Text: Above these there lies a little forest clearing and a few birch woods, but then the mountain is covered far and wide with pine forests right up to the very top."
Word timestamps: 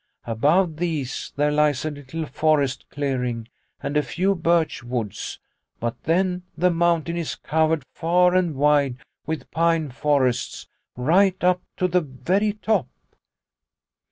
Above 0.25 0.77
these 0.77 1.31
there 1.35 1.51
lies 1.51 1.85
a 1.85 1.91
little 1.91 2.25
forest 2.25 2.89
clearing 2.89 3.47
and 3.83 3.95
a 3.95 4.01
few 4.01 4.33
birch 4.33 4.83
woods, 4.83 5.37
but 5.79 5.93
then 6.05 6.41
the 6.57 6.71
mountain 6.71 7.15
is 7.15 7.35
covered 7.35 7.83
far 7.93 8.33
and 8.33 8.55
wide 8.55 8.97
with 9.27 9.51
pine 9.51 9.91
forests 9.91 10.65
right 10.97 11.43
up 11.43 11.61
to 11.77 11.87
the 11.87 12.01
very 12.01 12.53
top." 12.53 12.87